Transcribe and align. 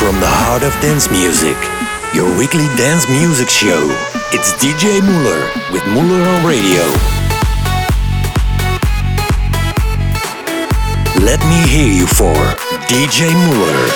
From 0.00 0.18
the 0.18 0.26
heart 0.26 0.62
of 0.62 0.72
dance 0.80 1.10
music, 1.10 1.58
your 2.16 2.24
weekly 2.38 2.64
dance 2.80 3.06
music 3.10 3.50
show. 3.50 3.84
It's 4.32 4.54
DJ 4.56 5.04
Muller 5.04 5.44
with 5.70 5.84
Muller 5.92 6.24
on 6.24 6.40
Radio. 6.40 6.80
Let 11.22 11.38
me 11.44 11.68
hear 11.68 11.92
you 11.92 12.06
for 12.06 12.32
DJ 12.88 13.28
Muller. 13.44 13.92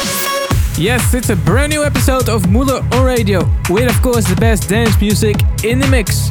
Yes, 0.76 1.14
it's 1.14 1.30
a 1.30 1.36
brand 1.36 1.72
new 1.72 1.82
episode 1.82 2.28
of 2.28 2.50
Muller 2.50 2.86
on 2.92 3.02
Radio, 3.02 3.40
with 3.70 3.88
of 3.88 4.02
course 4.02 4.28
the 4.28 4.36
best 4.36 4.68
dance 4.68 5.00
music 5.00 5.36
in 5.64 5.78
the 5.78 5.86
mix. 5.86 6.28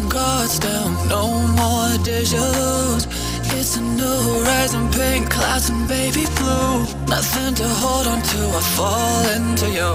my 0.00 0.08
guards 0.08 0.58
down. 0.58 1.08
No 1.08 1.24
more 1.58 2.04
deja 2.04 2.38
vu's. 2.38 3.06
It's 3.56 3.76
a 3.76 3.80
new 3.80 4.18
horizon, 4.28 4.90
pink 4.90 5.30
clouds 5.30 5.70
and 5.70 5.88
baby 5.88 6.24
blue. 6.36 6.84
Nothing 7.08 7.54
to 7.54 7.68
hold 7.80 8.06
on 8.06 8.20
to, 8.20 8.40
I 8.60 8.62
fall 8.76 9.22
into 9.36 9.66
you. 9.70 9.92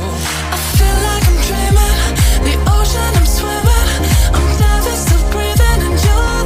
I 0.56 0.60
feel 0.78 0.98
like 1.08 1.24
I'm 1.30 1.40
dreaming, 1.48 1.98
the 2.48 2.56
ocean 2.78 3.12
I'm 3.20 3.28
swimming. 3.38 3.90
I'm 4.36 4.48
nervous, 4.64 5.00
still 5.06 5.24
breathing, 5.34 5.80
and 5.88 5.98
you 6.06 6.41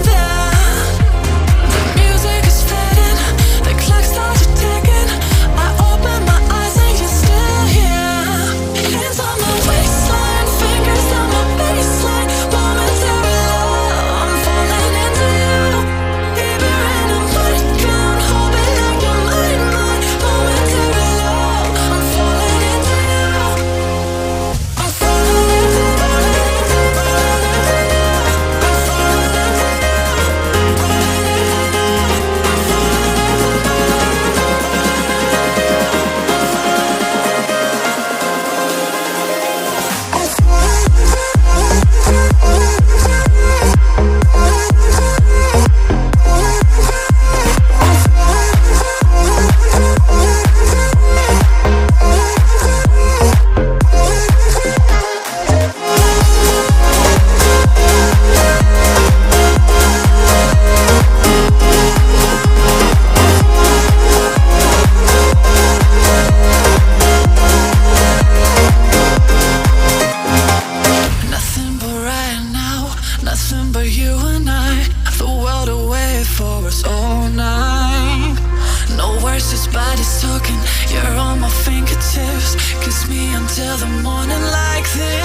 till 83.56 83.78
the 83.78 83.88
morning 84.04 84.42
like 84.42 84.92
this. 84.92 85.25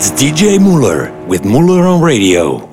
It's 0.00 0.10
DJ 0.12 0.58
Mueller 0.58 1.12
with 1.26 1.44
Mueller 1.44 1.86
on 1.86 2.00
Radio. 2.00 2.69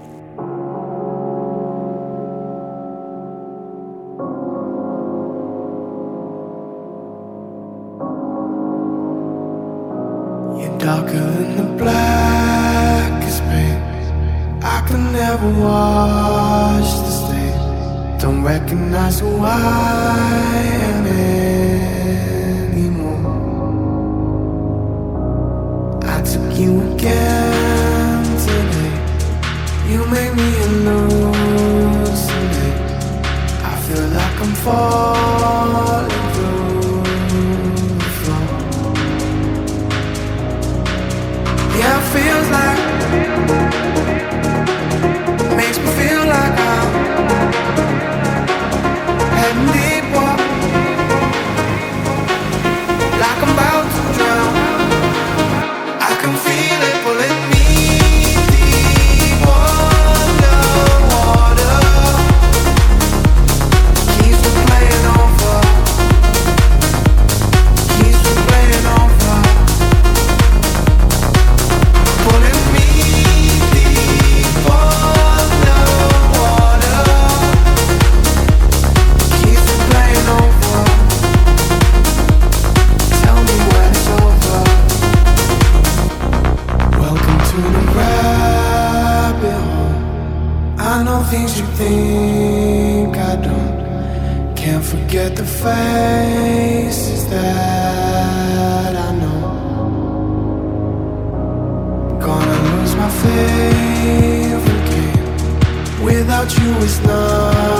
without 106.47 106.63
you 106.63 106.77
is 106.85 106.99
not 107.01 107.76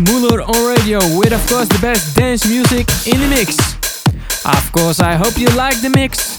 Muller 0.00 0.42
on 0.42 0.76
Radio. 0.76 0.98
with 1.18 1.32
of 1.32 1.46
course 1.48 1.66
the 1.68 1.78
best 1.80 2.16
dance 2.16 2.48
music 2.48 2.86
in 3.06 3.20
the 3.20 3.28
mix. 3.28 3.56
Of 4.44 4.72
course, 4.72 5.00
I 5.00 5.14
hope 5.14 5.36
you 5.38 5.48
like 5.56 5.80
the 5.82 5.90
mix. 5.90 6.38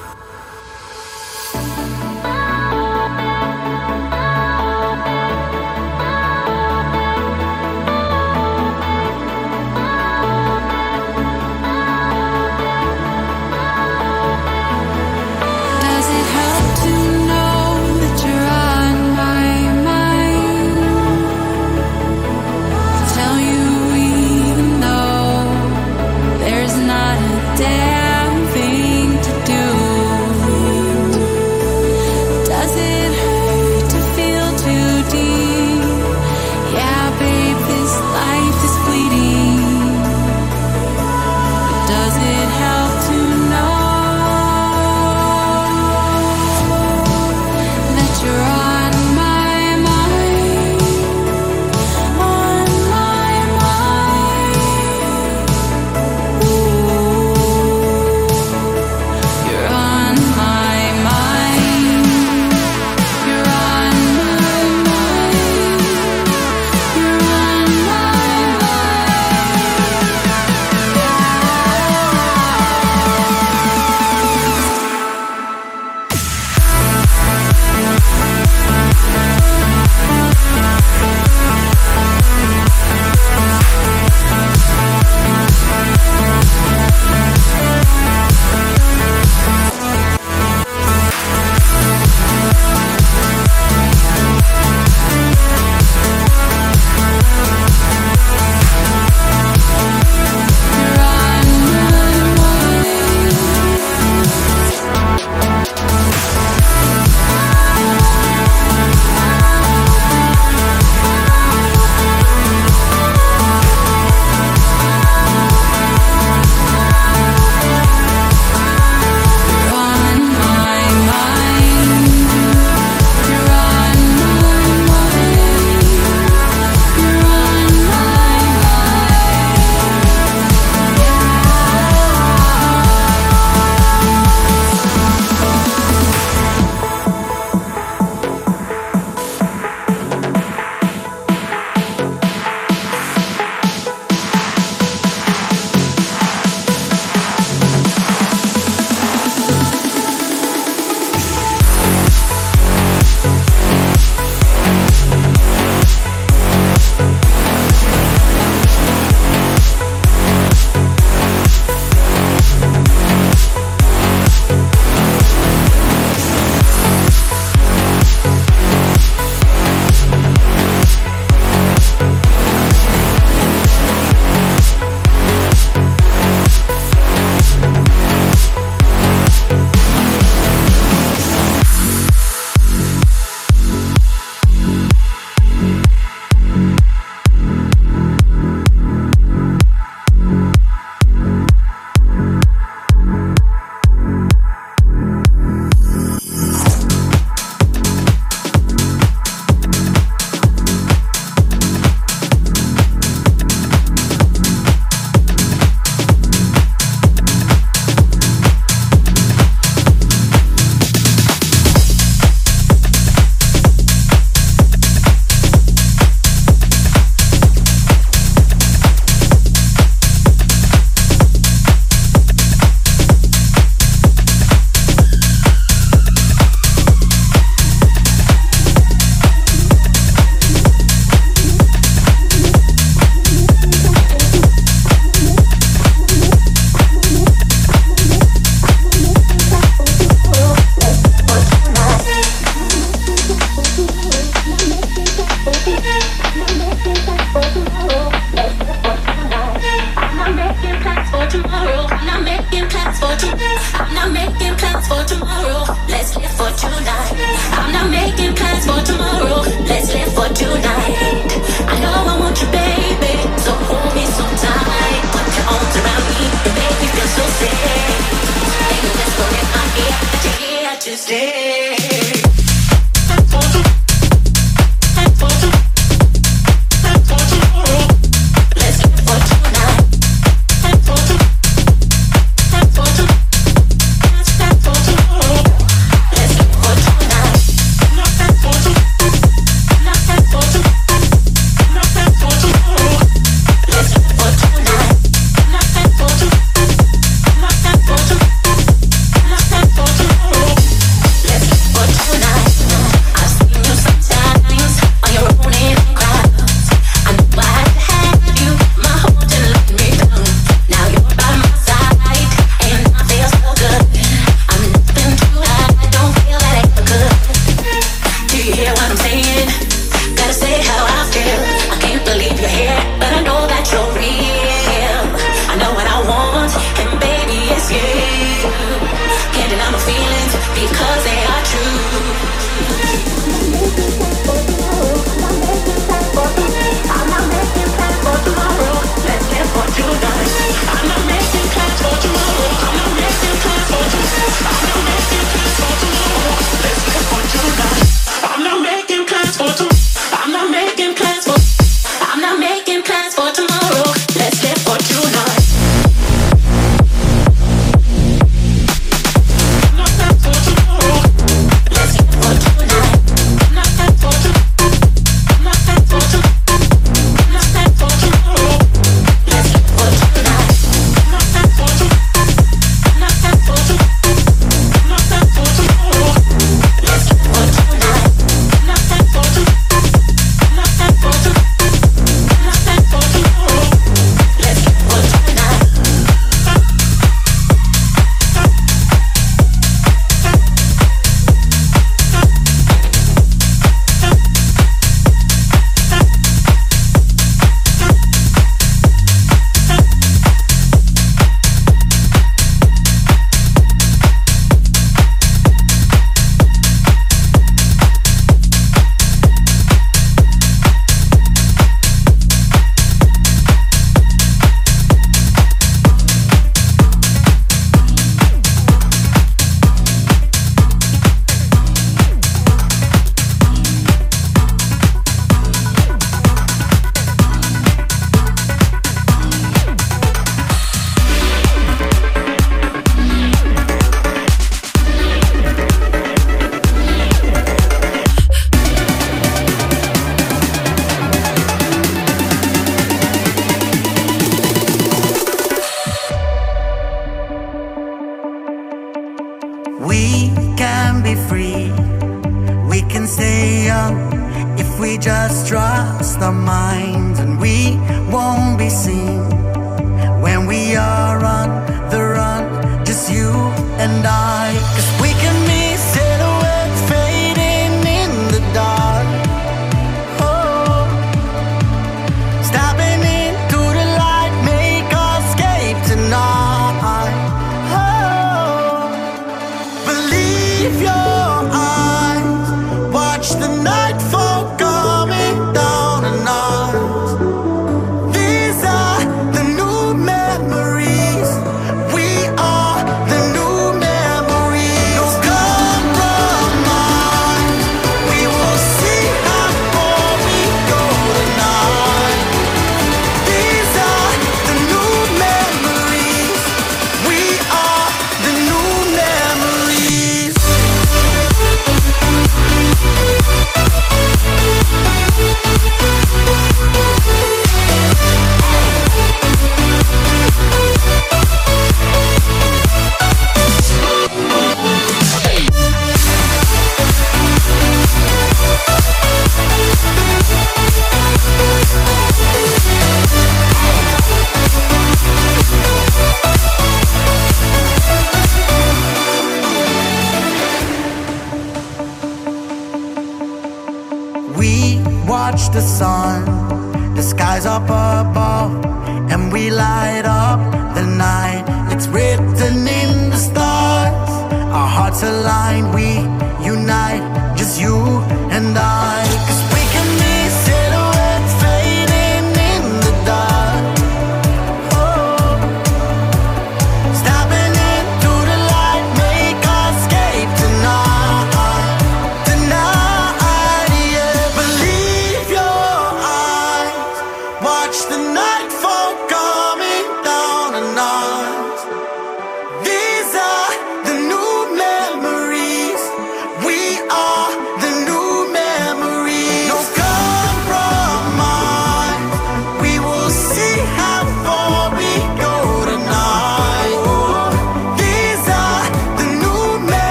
stay. 270.97 271.80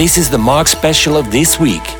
This 0.00 0.16
is 0.16 0.30
the 0.30 0.38
Mark 0.38 0.66
special 0.66 1.18
of 1.18 1.30
this 1.30 1.60
week. 1.60 1.99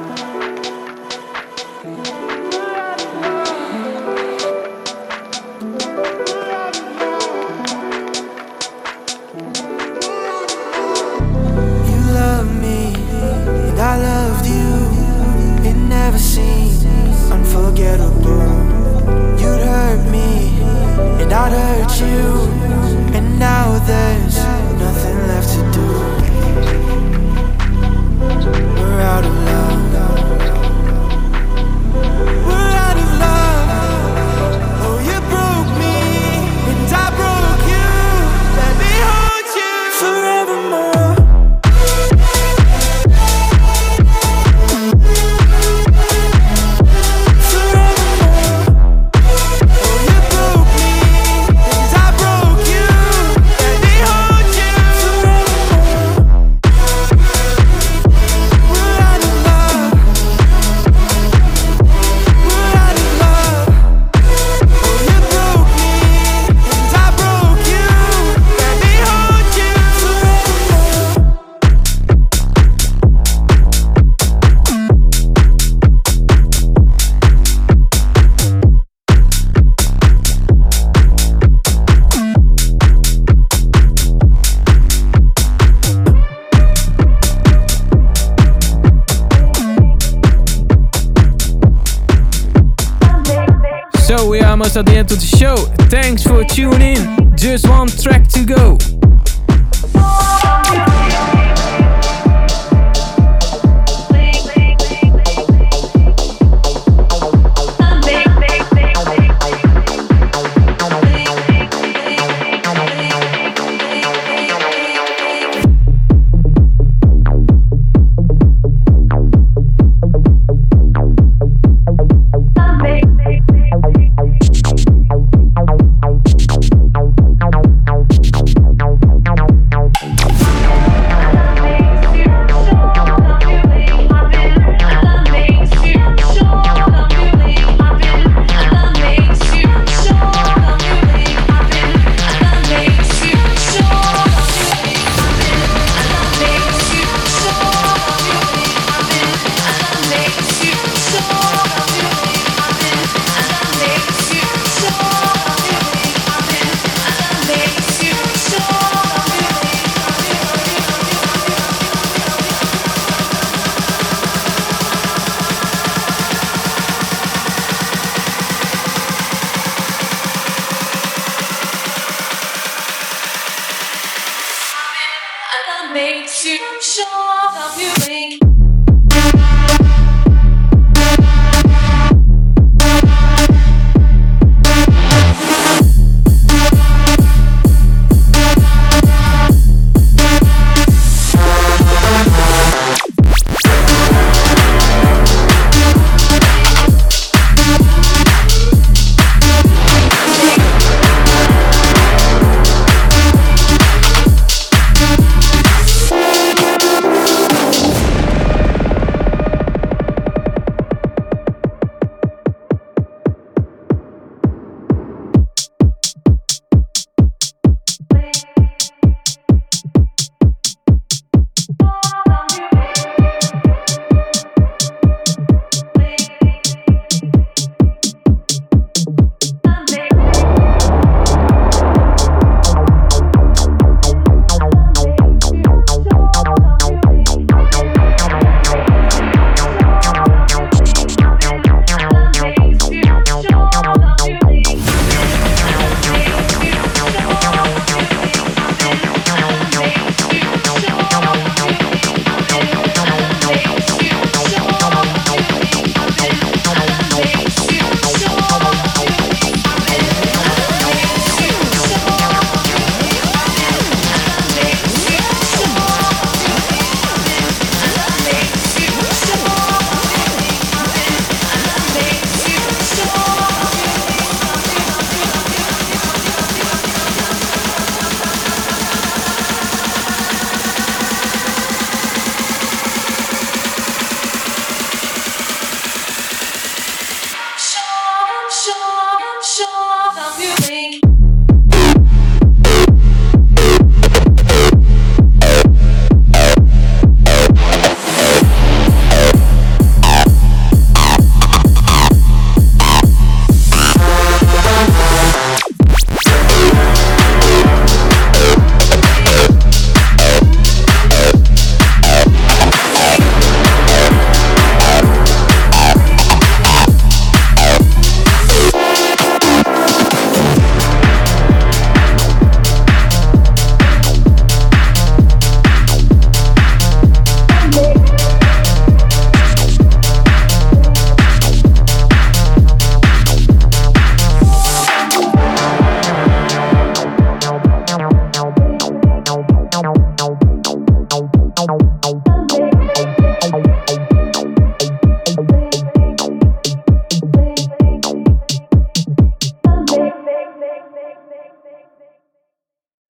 gosta 94.71 94.83
dentro 94.83 95.17
de 95.17 95.30